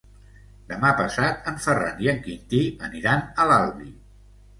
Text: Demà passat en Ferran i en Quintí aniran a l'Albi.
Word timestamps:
Demà 0.69 0.89
passat 1.01 1.49
en 1.51 1.59
Ferran 1.65 2.01
i 2.05 2.09
en 2.13 2.21
Quintí 2.23 2.61
aniran 2.89 3.21
a 3.45 3.47
l'Albi. 3.51 3.91